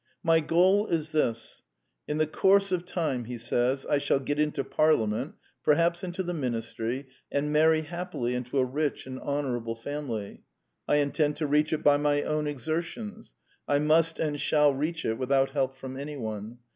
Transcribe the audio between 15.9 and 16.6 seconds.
anyone.